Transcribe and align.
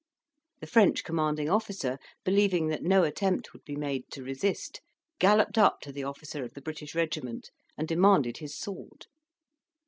The 0.61 0.65
French 0.65 1.03
commanding 1.03 1.47
officer, 1.47 1.99
believing 2.25 2.69
that 2.69 2.81
no 2.81 3.03
attempt 3.03 3.53
would 3.53 3.63
be 3.63 3.75
made 3.75 4.09
to 4.09 4.23
resist, 4.23 4.81
galloped 5.19 5.59
up 5.59 5.79
to 5.81 5.91
the 5.91 6.05
officer 6.05 6.43
of 6.43 6.55
the 6.55 6.61
British 6.63 6.95
regiment, 6.95 7.51
and 7.77 7.87
demanded 7.87 8.37
his 8.37 8.57
sword. 8.57 9.05